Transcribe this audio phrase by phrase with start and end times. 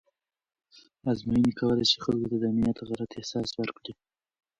[1.11, 3.93] ازموینې کولی شي خلکو ته د امنیت غلط احساس ورکړي.